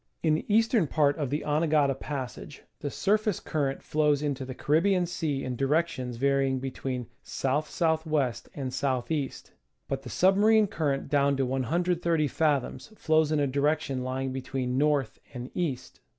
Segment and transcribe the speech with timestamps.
[0.23, 5.05] In the eastern part of the Anegada Passage the surface current flows into the Caribbean
[5.05, 7.45] Sea in directions varying between S.
[7.45, 7.77] S.
[7.79, 8.31] W.
[8.55, 8.83] and S.
[9.11, 9.31] E.,
[9.87, 15.19] but the submarine current down to 130 fathoms flows in a direction lying between north
[15.35, 15.99] and east.